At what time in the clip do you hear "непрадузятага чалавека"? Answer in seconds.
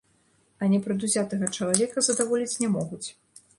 0.73-2.05